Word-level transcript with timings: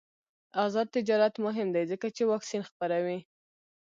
آزاد 0.65 0.87
تجارت 0.95 1.33
مهم 1.45 1.67
دی 1.75 1.83
ځکه 1.91 2.07
چې 2.15 2.23
واکسین 2.31 2.61
خپروي. 2.69 3.19